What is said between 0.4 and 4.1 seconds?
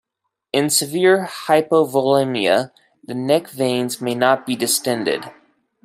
In severe hypovolemia, the neck veins